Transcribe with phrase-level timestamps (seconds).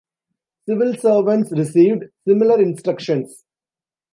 [0.67, 3.45] Civil servants received similar instructions.